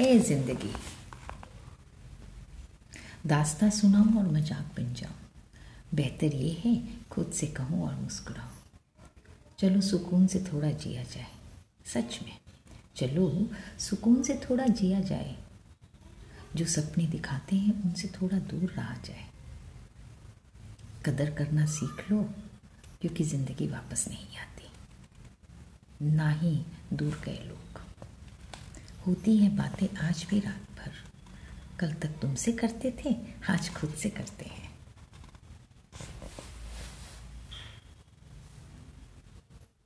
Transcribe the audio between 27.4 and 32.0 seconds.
लोग होती हैं बातें आज भी रात भर। कल